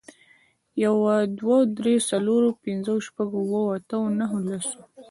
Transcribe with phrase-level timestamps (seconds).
[0.83, 4.79] يوه، دوو، درو، څلورو، پنځو، شپږو، اوو، اتو، نهو، لسو